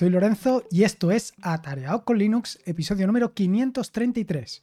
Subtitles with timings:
[0.00, 4.62] soy Lorenzo y esto es Atareado con Linux, episodio número 533.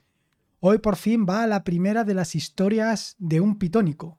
[0.62, 4.18] Hoy por fin va la primera de las historias de un pitónico.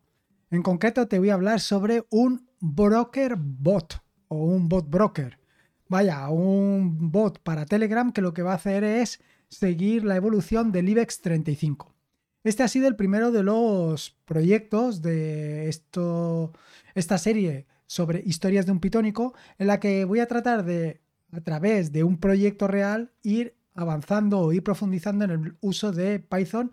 [0.53, 5.41] En concreto te voy a hablar sobre un broker bot o un bot broker.
[5.89, 10.71] Vaya, un bot para Telegram que lo que va a hacer es seguir la evolución
[10.71, 11.97] del IBEX 35.
[12.45, 16.53] Este ha sido el primero de los proyectos de esto,
[16.95, 21.01] esta serie sobre historias de un pitónico, en la que voy a tratar de,
[21.33, 26.19] a través de un proyecto real, ir avanzando o ir profundizando en el uso de
[26.19, 26.71] Python,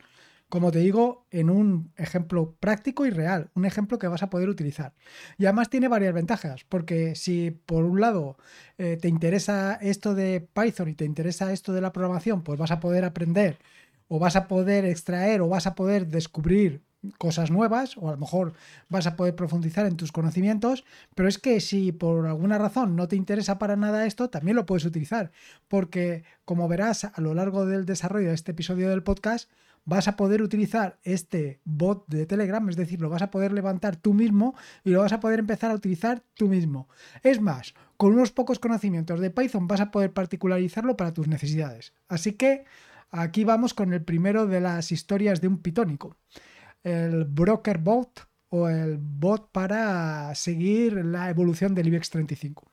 [0.49, 4.47] como te digo, en un ejemplo práctico y real, un ejemplo que vas a poder
[4.47, 4.93] utilizar.
[5.37, 8.37] Y además tiene varias ventajas, porque si por un lado
[8.77, 12.71] eh, te interesa esto de Python y te interesa esto de la programación, pues vas
[12.71, 13.57] a poder aprender
[14.07, 16.83] o vas a poder extraer o vas a poder descubrir
[17.17, 18.53] cosas nuevas o a lo mejor
[18.89, 23.07] vas a poder profundizar en tus conocimientos, pero es que si por alguna razón no
[23.07, 25.31] te interesa para nada esto, también lo puedes utilizar,
[25.67, 29.49] porque como verás a lo largo del desarrollo de este episodio del podcast,
[29.85, 33.95] vas a poder utilizar este bot de Telegram, es decir, lo vas a poder levantar
[33.95, 36.89] tú mismo y lo vas a poder empezar a utilizar tú mismo.
[37.23, 41.93] Es más, con unos pocos conocimientos de Python vas a poder particularizarlo para tus necesidades.
[42.07, 42.65] Así que
[43.11, 46.17] aquí vamos con el primero de las historias de un pitónico
[46.85, 52.71] el broker bot o el bot para seguir la evolución del IBEX 35.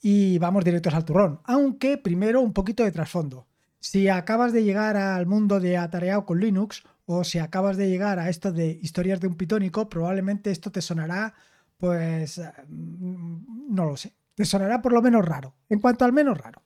[0.00, 3.46] Y vamos directos al turrón, aunque primero un poquito de trasfondo.
[3.80, 8.20] Si acabas de llegar al mundo de atareado con Linux o si acabas de llegar
[8.20, 11.34] a esto de historias de un pitónico, probablemente esto te sonará,
[11.78, 16.38] pues, mm, no lo sé, te sonará por lo menos raro, en cuanto al menos
[16.38, 16.62] raro.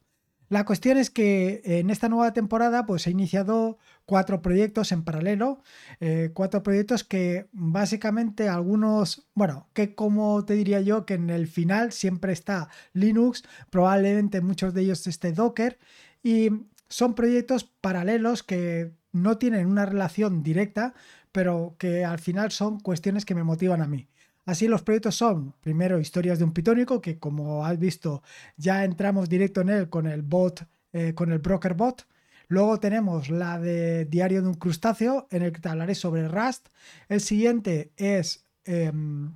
[0.48, 5.62] La cuestión es que en esta nueva temporada pues he iniciado cuatro proyectos en paralelo,
[5.98, 11.48] eh, cuatro proyectos que básicamente algunos, bueno, que como te diría yo que en el
[11.48, 15.78] final siempre está Linux, probablemente muchos de ellos esté Docker
[16.22, 16.50] y
[16.88, 20.94] son proyectos paralelos que no tienen una relación directa,
[21.32, 24.08] pero que al final son cuestiones que me motivan a mí.
[24.46, 28.22] Así los proyectos son, primero, historias de un pitónico, que como has visto,
[28.56, 32.06] ya entramos directo en él con el bot, eh, con el broker bot.
[32.46, 36.68] Luego tenemos la de Diario de un crustáceo, en el que te hablaré sobre Rust.
[37.08, 39.34] El siguiente es em,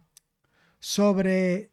[0.78, 1.72] sobre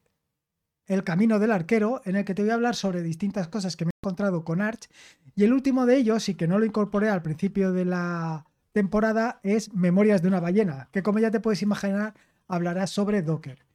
[0.87, 3.85] el camino del arquero, en el que te voy a hablar sobre distintas cosas que
[3.85, 4.89] me he encontrado con Arch.
[5.35, 9.39] Y el último de ellos, y que no lo incorporé al principio de la temporada,
[9.43, 12.15] es Memorias de una ballena, que como ya te puedes imaginar,
[12.47, 13.65] hablará sobre Docker.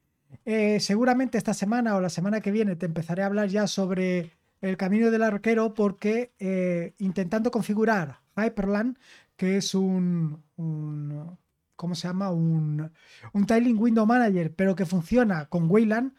[0.45, 4.33] Eh, seguramente esta semana o la semana que viene te empezaré a hablar ya sobre
[4.61, 8.99] el camino del arquero porque eh, intentando configurar Hyperland,
[9.37, 10.43] que es un,
[11.77, 12.31] ¿cómo se llama?
[12.31, 12.91] Un,
[13.33, 16.15] un Tiling Window Manager, pero que funciona con Wayland,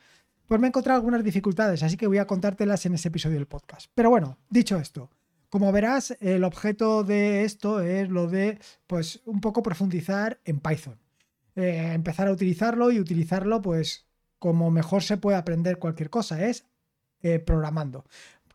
[0.47, 3.47] pues me he encontrado algunas dificultades, así que voy a contártelas en ese episodio del
[3.47, 3.89] podcast.
[3.95, 5.09] Pero bueno, dicho esto,
[5.49, 11.02] como verás, el objeto de esto es lo de, pues, un poco profundizar en Python.
[11.55, 14.07] Eh, empezar a utilizarlo y utilizarlo pues
[14.39, 16.65] como mejor se puede aprender cualquier cosa, es
[17.21, 18.05] eh, programando.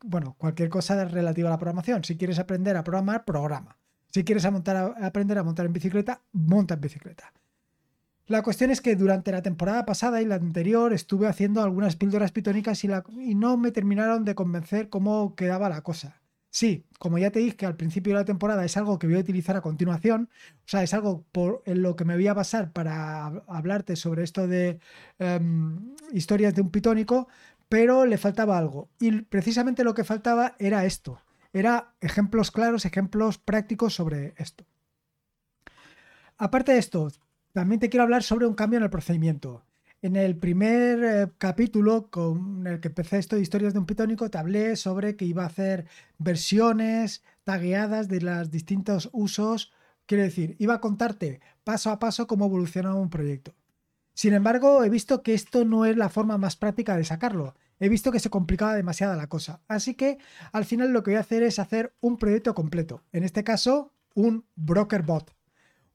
[0.05, 2.05] Bueno, cualquier cosa relativa a la programación.
[2.05, 3.79] Si quieres aprender a programar, programa.
[4.11, 7.33] Si quieres aprender a montar en bicicleta, monta en bicicleta.
[8.27, 12.33] La cuestión es que durante la temporada pasada y la anterior estuve haciendo algunas píldoras
[12.33, 12.89] pitónicas y,
[13.21, 16.21] y no me terminaron de convencer cómo quedaba la cosa.
[16.51, 19.21] Sí, como ya te dije al principio de la temporada, es algo que voy a
[19.21, 20.31] utilizar a continuación.
[20.61, 24.25] O sea, es algo por en lo que me voy a basar para hablarte sobre
[24.25, 24.81] esto de
[25.19, 27.29] em, historias de un pitónico,
[27.69, 28.89] pero le faltaba algo.
[28.99, 31.21] Y precisamente lo que faltaba era esto.
[31.53, 34.65] Era ejemplos claros, ejemplos prácticos sobre esto.
[36.39, 37.11] Aparte de esto,
[37.53, 39.65] también te quiero hablar sobre un cambio en el procedimiento.
[40.01, 44.31] En el primer eh, capítulo con el que empecé esto de historias de un pitónico,
[44.31, 45.87] te hablé sobre que iba a hacer
[46.19, 49.73] versiones tagueadas de los distintos usos.
[50.07, 53.57] Quiero decir, iba a contarte paso a paso cómo evolucionaba un proyecto.
[54.15, 57.57] Sin embargo, he visto que esto no es la forma más práctica de sacarlo.
[57.81, 59.63] He visto que se complicaba demasiado la cosa.
[59.67, 60.19] Así que
[60.53, 63.03] al final lo que voy a hacer es hacer un proyecto completo.
[63.11, 65.35] En este caso, un broker bot.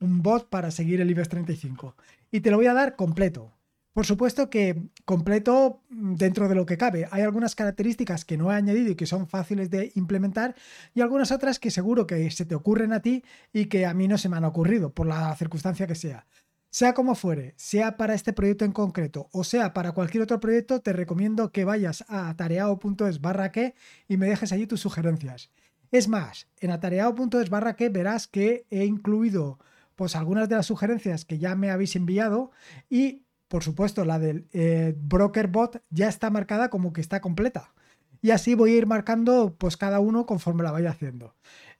[0.01, 1.95] Un bot para seguir el IBEX 35.
[2.31, 3.53] Y te lo voy a dar completo.
[3.93, 7.07] Por supuesto que completo dentro de lo que cabe.
[7.11, 10.55] Hay algunas características que no he añadido y que son fáciles de implementar
[10.95, 13.23] y algunas otras que seguro que se te ocurren a ti
[13.53, 16.25] y que a mí no se me han ocurrido por la circunstancia que sea.
[16.71, 20.81] Sea como fuere, sea para este proyecto en concreto o sea para cualquier otro proyecto,
[20.81, 23.75] te recomiendo que vayas a atareado.es barra que
[24.07, 25.51] y me dejes allí tus sugerencias.
[25.91, 29.59] Es más, en atareado.es barra que verás que he incluido
[29.95, 32.49] pues algunas de las sugerencias que ya me habéis enviado
[32.89, 33.22] y
[33.53, 37.71] por supuesto, la del eh, broker bot ya está marcada como que está completa.
[38.19, 41.35] y así voy a ir marcando pues cada uno conforme la vaya haciendo.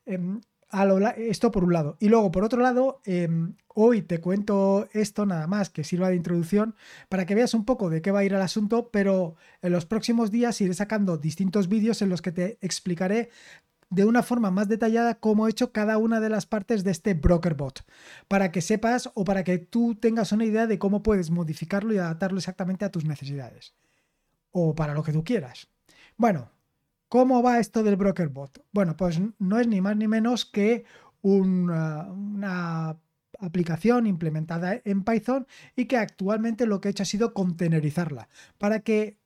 [0.06, 0.40] Em,
[1.18, 1.98] esto por un lado.
[2.00, 6.16] Y luego, por otro lado, em, hoy te cuento esto nada más que sirva de
[6.16, 6.76] introducción
[7.10, 9.88] para que veas un poco de qué va a ir el asunto, pero en los
[9.88, 13.32] próximos días iré sacando distintos vídeos en los que te explicaré
[13.94, 17.14] de una forma más detallada cómo he hecho cada una de las partes de este
[17.14, 17.86] broker bot,
[18.28, 21.98] para que sepas o para que tú tengas una idea de cómo puedes modificarlo y
[21.98, 23.74] adaptarlo exactamente a tus necesidades
[24.52, 25.68] o para lo que tú quieras.
[26.18, 26.52] Bueno,
[27.14, 28.66] ¿Cómo va esto del broker bot?
[28.72, 30.84] Bueno, pues no es ni más ni menos que
[31.22, 32.98] una,
[33.38, 35.46] aplicación implementada en Python
[35.76, 39.20] y que actualmente lo que he hecho ha sido contenerizarla para que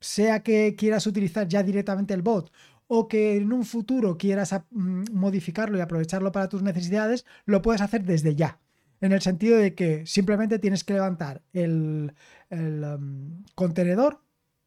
[0.00, 2.50] sea que quieras utilizar ya directamente el bot
[2.86, 7.80] o que en un futuro quieras mm, modificarlo y aprovecharlo para tus necesidades, lo puedes
[7.80, 8.58] hacer desde ya.
[9.00, 12.14] En el sentido de que simplemente tienes que levantar el,
[12.50, 14.20] mm, contenedor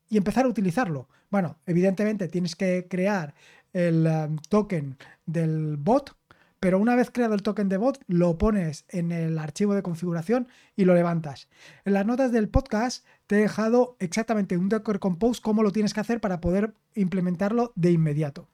[0.10, 1.10] y empezar a utilizarlo.
[1.30, 3.34] Bueno, evidentemente tienes que crear
[3.74, 6.16] el um, token del bot,
[6.60, 10.48] pero una vez creado el token de bot, lo pones en el archivo de configuración
[10.76, 11.50] y lo levantas.
[11.86, 15.94] En las notas del podcast te he dejado exactamente un Docker Compose, cómo lo tienes
[15.94, 18.48] que hacer para poder implementarlo de inmediato.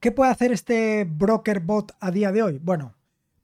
[0.00, 2.58] ¿Qué puede hacer este broker bot a día de hoy?
[2.62, 2.94] Bueno,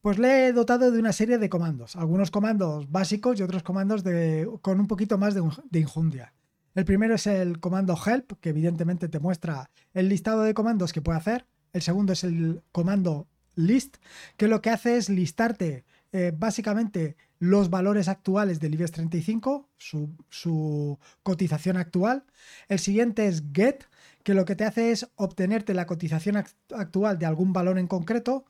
[0.02, 4.04] pues le he dotado de una serie de comandos, algunos comandos básicos y otros comandos
[4.04, 6.32] de, con un poquito más de, de injundia.
[6.74, 11.00] El primero es el comando help, que evidentemente te muestra el listado de comandos que
[11.00, 11.46] puede hacer.
[11.74, 13.98] El segundo es el comando list,
[14.38, 20.98] que lo que hace es listarte eh, básicamente los valores actuales del IBEX 35, su,
[21.22, 22.24] cotización actual.
[22.68, 23.84] El siguiente es get,
[24.22, 26.42] que lo que te hace es obtenerte la cotización
[26.72, 28.46] actual de algún valor en concreto.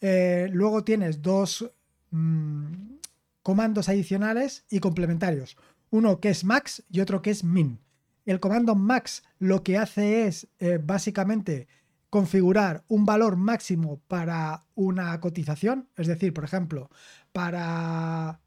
[0.00, 1.68] Eh, luego tienes dos
[2.12, 2.66] mm,
[3.42, 5.56] comandos adicionales y complementarios
[5.90, 7.80] uno que es max y otro que es min.
[8.26, 11.68] El comando max lo que hace es eh, básicamente
[12.10, 16.90] configurar un valor máximo para una cotización, es decir, por ejemplo,
[17.32, 18.40] para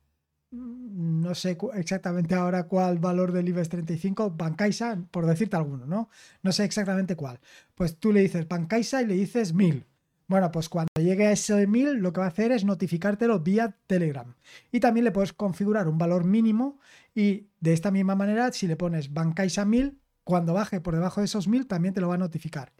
[0.51, 6.09] mm, no sé exactamente ahora cuál valor del IBEX 35, Bancaisa, por decirte alguno, ¿no?
[6.41, 7.39] No sé exactamente cuál.
[7.75, 9.85] Pues tú le dices Bancaisa y le dices 1000.
[10.27, 13.77] Bueno, pues cuando llegue a ese 1000 lo que va a hacer es notificártelo vía
[13.85, 14.33] Telegram.
[14.71, 16.79] Y también le puedes configurar un valor mínimo
[17.13, 21.25] y de esta misma manera, si le pones Bancaisa 1000, cuando baje por debajo de
[21.25, 22.71] esos 1000 también te lo va a notificar.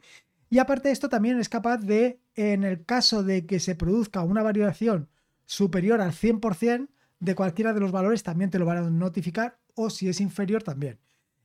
[0.51, 4.21] Y aparte de esto también es capaz de, en el caso de que se produzca
[4.21, 5.07] una variación
[5.45, 6.89] superior al 100%
[7.21, 10.62] de cualquiera de los valores, también te lo van a notificar o si es inferior
[10.62, 11.00] también.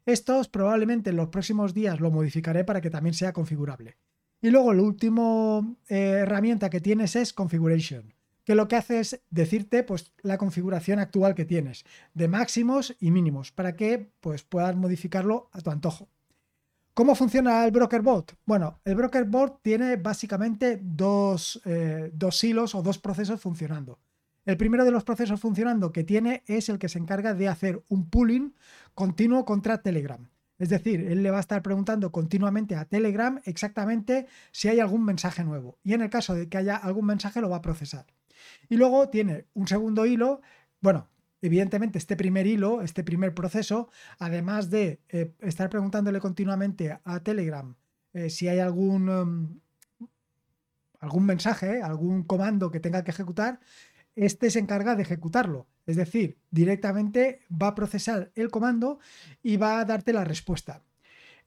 [0.07, 3.97] Estos probablemente en los próximos días lo modificaré para que también sea configurable.
[4.43, 8.13] Y luego la última eh, herramienta que tienes es Configuration,
[8.43, 13.13] que lo que hace es decirte pues, la configuración actual que tienes de máximos y
[13.13, 16.09] mínimos para que pues, puedas modificarlo a tu antojo.
[16.97, 18.39] ¿Cómo funciona el Broker Bot?
[18.47, 23.99] Bueno, el Broker Bot tiene básicamente dos, eh, dos hilos o dos procesos funcionando.
[24.47, 27.85] El primero de los procesos funcionando que tiene es el que se encarga de hacer
[27.89, 28.55] un pooling
[28.95, 30.27] continuo contra Telegram.
[30.59, 35.05] Es decir, él le va a estar preguntando continuamente a Telegram exactamente si hay algún
[35.05, 35.77] mensaje nuevo.
[35.85, 38.07] Y en el caso de que haya algún mensaje, lo va a procesar.
[38.71, 40.41] Y luego tiene un segundo hilo.
[40.81, 41.11] Bueno,
[41.43, 47.75] evidentemente este primer hilo, este primer proceso, además de eh, estar preguntándole continuamente a Telegram
[48.17, 49.61] eh, si hay algún, um,
[51.01, 53.61] algún mensaje, algún comando que tenga que ejecutar,
[54.15, 55.67] este se encarga de ejecutarlo.
[55.85, 59.01] Es decir, directamente va a procesar el comando
[59.43, 60.83] y va a darte la respuesta.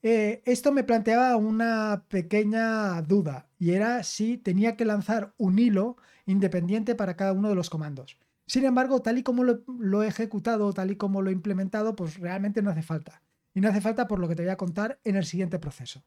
[0.03, 5.97] Eh, esto me planteaba una pequeña duda y era si tenía que lanzar un hilo
[6.27, 8.19] independiente para cada uno de los comandos.
[8.49, 12.17] Sin embargo, tal y como lo, he ejecutado, tal y como lo he implementado, pues
[12.17, 13.21] realmente no hace falta.
[13.53, 16.03] Y no hace falta por lo que te voy a contar en el siguiente proceso.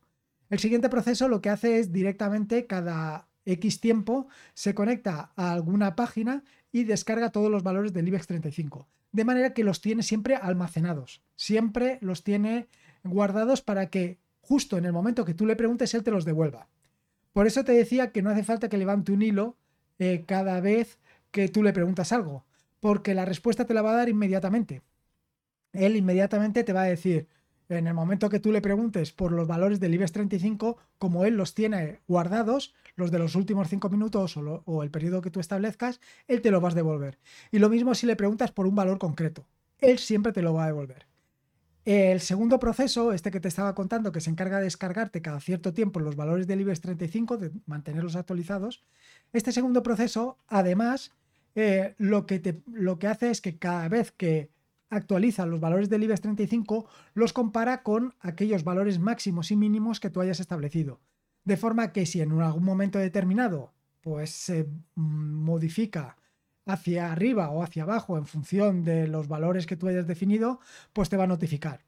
[0.51, 5.95] El siguiente proceso lo que hace es directamente cada X tiempo se conecta a alguna
[5.95, 8.89] página y descarga todos los valores del IBEX 35.
[9.13, 11.23] De manera que los tiene siempre almacenados.
[11.37, 12.67] Siempre los tiene
[13.05, 16.67] guardados para que justo en el momento que tú le preguntes, él te los devuelva.
[17.33, 19.57] Por eso te decía que no hace falta que levante un hilo
[20.01, 20.99] eh, cada vez
[21.33, 22.45] que tú le preguntas algo,
[22.79, 24.83] porque la respuesta te la va a dar inmediatamente.
[25.73, 27.27] Él inmediatamente te va a decir,
[27.69, 31.37] en el momento que tú le preguntes por los valores del IBEX 35, como él
[31.37, 36.01] los tiene guardados, los de los últimos cinco minutos o, el periodo que tú establezcas,
[36.29, 37.19] él te lo vas a devolver.
[37.51, 39.47] Y lo mismo si le preguntas por un valor concreto,
[39.79, 41.07] él siempre te lo va a devolver.
[41.85, 45.73] El segundo proceso, este que te estaba contando, que se encarga de descargarte cada cierto
[45.73, 48.85] tiempo los valores del IBEX 35, de mantenerlos actualizados,
[49.33, 51.13] este segundo proceso, además,
[51.55, 54.51] eh, lo, que te, lo que hace es que cada vez que
[54.91, 60.11] actualiza los valores del IBEX 35, los compara con aquellos valores máximos y mínimos que
[60.11, 61.01] tú hayas establecido.
[61.45, 66.17] De forma que si en algún momento determinado pues se modifica
[66.67, 70.61] hacia arriba o hacia abajo en función de los valores que tú hayas definido,
[70.93, 71.81] pues te va a notificar.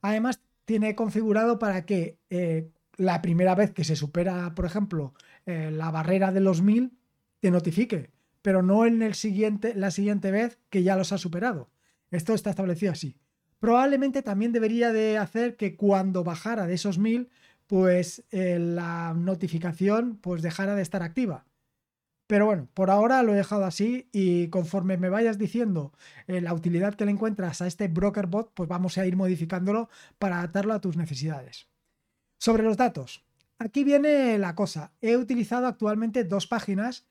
[0.00, 5.14] Además, tiene configurado para que eh, la primera vez que se supera, por ejemplo,
[5.46, 6.92] eh, la barrera de los 1000,
[7.40, 8.10] te notifique,
[8.44, 11.70] pero no en el siguiente, la siguiente vez que ya los ha superado.
[12.10, 13.16] Esto está establecido así.
[13.58, 17.30] Probablemente también debería de hacer que cuando bajara de esos 1000,
[17.66, 21.46] pues eh, la notificación pues dejara de estar activa.
[22.26, 25.94] Pero bueno, por ahora lo he dejado así y conforme me vayas diciendo
[26.26, 29.88] eh, la utilidad que le encuentras a este broker bot, pues vamos a ir modificándolo
[30.18, 31.66] para adaptarlo a tus necesidades.
[32.38, 33.24] Sobre los datos,
[33.58, 34.92] aquí viene la cosa.
[35.00, 37.06] He utilizado actualmente dos páginas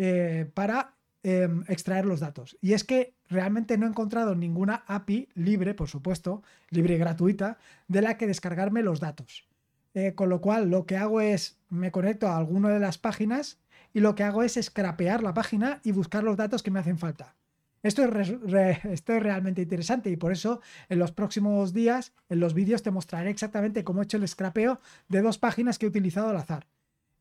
[0.00, 2.56] eh, para em, extraer los datos.
[2.60, 7.58] Y es que realmente no he encontrado ninguna API libre, por supuesto, libre y gratuita,
[7.88, 9.48] de la que descargarme los datos.
[9.94, 13.58] Eh, con lo cual lo que hago es me conecto a alguna de las páginas
[13.92, 16.98] y lo que hago es scrapear la página y buscar los datos que me hacen
[16.98, 17.34] falta.
[17.82, 22.92] Esto es, realmente interesante y por eso en los próximos días, en los vídeos, te
[22.92, 26.66] mostraré exactamente cómo he hecho el scrapeo de dos páginas que he utilizado al azar.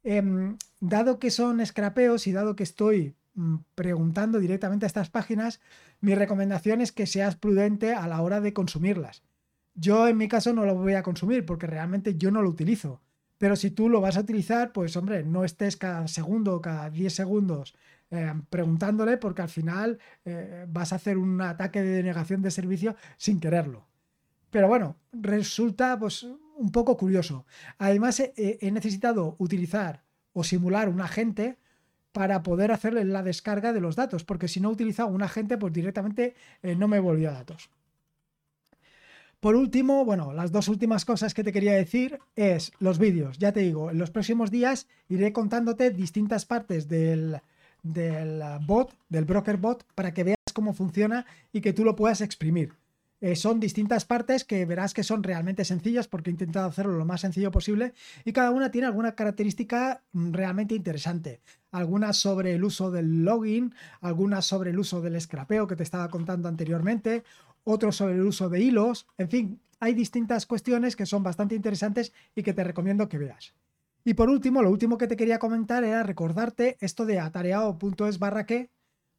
[0.03, 5.59] Em, dado que son scrapeos y dado que estoy mm, preguntando directamente a estas páginas,
[5.99, 9.23] mi recomendación es que seas prudente a la hora de consumirlas.
[9.75, 13.01] Yo en mi caso no lo voy a consumir porque realmente yo no lo utilizo.
[13.37, 16.89] Pero si tú lo vas a utilizar, pues hombre, no estés cada segundo o cada
[16.89, 17.75] 10 segundos
[18.09, 22.95] eh, preguntándole porque al final eh, vas a hacer un ataque de denegación de servicio
[23.17, 23.85] sin quererlo.
[24.49, 26.25] Pero bueno, resulta pues
[26.57, 27.45] un poco curioso.
[27.77, 31.57] Además, he necesitado utilizar o simular un agente
[32.17, 35.71] para poder hacerle la descarga de los datos, porque si no utilizaba un agente, pues
[35.71, 36.33] directamente
[36.63, 37.69] eh, no me volvía datos.
[39.39, 43.37] Por último, bueno, las dos últimas cosas que te quería decir es los vídeos.
[43.37, 47.39] Ya te digo, en los próximos días iré contándote distintas partes del,
[48.65, 52.73] bot, del broker bot, para que veas cómo funciona y que tú lo puedas exprimir.
[53.19, 57.05] Eh, son distintas partes que verás que son realmente sencillas porque he intentado hacerlo lo
[57.05, 57.93] más sencillo posible
[58.23, 61.41] y cada una tiene alguna característica mm, realmente interesante.
[61.71, 66.09] Algunas sobre el uso del login, algunas sobre el uso del scrapeo que te estaba
[66.09, 67.23] contando anteriormente,
[67.63, 72.13] otros sobre el uso de hilos, en fin, hay distintas cuestiones que son bastante interesantes
[72.35, 73.53] y que te recomiendo que veas.
[74.03, 78.45] Y por último, lo último que te quería comentar era recordarte esto de atareado.es barra
[78.45, 78.69] que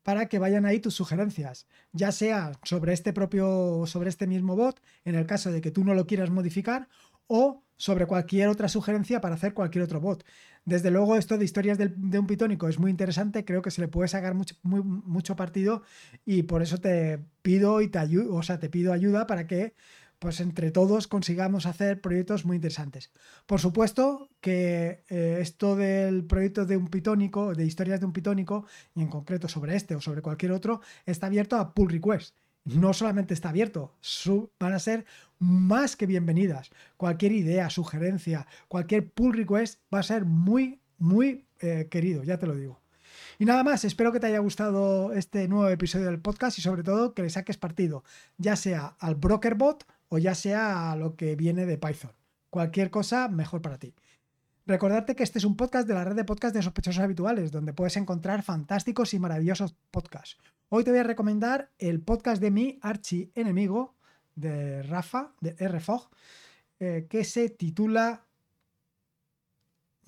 [0.02, 4.81] para que vayan ahí tus sugerencias, ya sea sobre este propio, sobre este mismo bot,
[5.05, 6.88] en el caso de que tú no lo quieras modificar,
[7.26, 10.25] o sobre cualquier otra sugerencia para hacer cualquier otro bot.
[10.64, 13.88] Desde luego, esto de historias de, un pitónico es muy interesante, creo que se le
[13.88, 15.83] puede sacar mucho, partido
[16.26, 19.75] y por eso te pido y te ayudo, o sea, te pido ayuda para que
[20.19, 23.13] pues entre todos consigamos hacer proyectos muy interesantes.
[23.47, 28.67] Por supuesto que eh, esto del proyecto de un pitónico, de historias de un pitónico,
[28.95, 32.35] y en concreto sobre este o sobre cualquier otro, está abierto a pull request
[32.65, 33.95] no solamente está abierto,
[34.59, 35.07] van a ser
[35.39, 36.71] más que bienvenidas.
[36.97, 42.47] Cualquier idea, sugerencia, cualquier pull request va a ser muy, muy eh, querido, ya te
[42.47, 42.81] lo digo.
[43.40, 46.83] Y nada más, espero que te haya gustado este nuevo episodio del podcast y sobre
[46.83, 48.02] todo que le saques partido,
[48.37, 52.11] ya sea al brokerbot o ya sea a lo que viene de Python.
[52.50, 53.95] Cualquier cosa mejor para ti.
[54.66, 57.73] Recordarte que este es un podcast de la red de podcast de sospechosos habituales, donde
[57.73, 60.37] puedes encontrar fantásticos y maravillosos podcasts.
[60.68, 63.95] Hoy te voy a recomendar el podcast de mi archi enemigo,
[64.35, 66.11] de Rafa, de RFOG,
[66.80, 68.25] eh, que se titula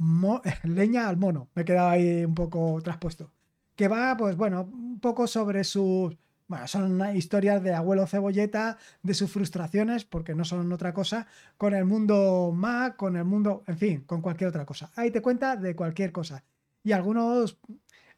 [0.65, 1.49] Leña al mono.
[1.55, 3.31] Me he quedado ahí un poco traspuesto.
[3.77, 6.17] Que va, pues bueno, un poco sobre sus
[6.51, 11.75] bueno, son historias de abuelo cebolleta, de sus frustraciones, porque no son otra cosa, con
[11.75, 14.91] el mundo Mac, con el mundo, en fin, con cualquier otra cosa.
[14.97, 16.43] Ahí te cuenta de cualquier cosa.
[16.83, 17.57] Y algunos,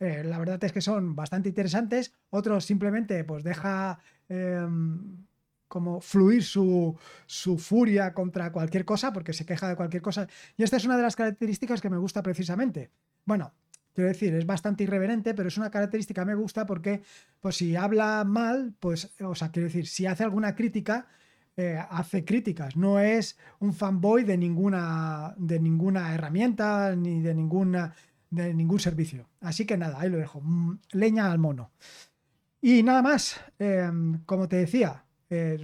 [0.00, 3.98] eh, la verdad es que son bastante interesantes, otros simplemente pues deja
[4.30, 5.26] em,
[5.72, 10.28] como fluir su, su furia contra cualquier cosa, porque se queja de cualquier cosa.
[10.58, 12.90] Y esta es una de las características que me gusta precisamente.
[13.24, 13.54] Bueno,
[13.94, 17.02] Quiero decir, es bastante irreverente, pero es una característica que me gusta porque,
[17.40, 21.08] pues si habla mal, pues, o sea, quiero decir, si hace alguna crítica,
[21.58, 22.74] eh, hace críticas.
[22.74, 27.94] No es un fanboy de ninguna, de ninguna herramienta ni de, ninguna,
[28.30, 29.28] de ningún servicio.
[29.42, 30.40] Así que nada, ahí lo dejo.
[30.40, 31.72] Mm, leña al mono.
[32.62, 35.58] Y nada más, em, como te decía, eh,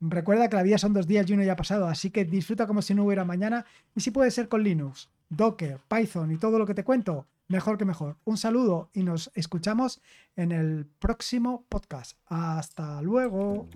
[0.00, 2.66] recuerda que la vida son dos días y uno ya ha pasado, así que disfruta
[2.66, 6.58] como si no hubiera mañana y si puede ser con Linux, Docker, Python y todo
[6.58, 8.16] lo que te cuento, mejor que mejor.
[8.24, 10.00] Un saludo y nos escuchamos
[10.36, 12.16] en el próximo podcast.
[12.26, 13.68] Hasta luego.